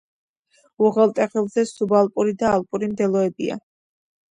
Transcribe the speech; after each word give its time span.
უღელტეხილზე 0.87 1.67
სუბალპური 1.73 2.35
და 2.41 2.51
ალპური 2.55 2.91
მდელოებია. 2.97 3.63